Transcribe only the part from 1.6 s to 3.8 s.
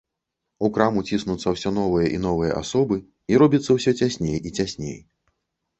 новыя і новыя асобы, і робіцца